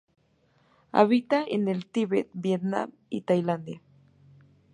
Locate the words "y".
3.11-3.21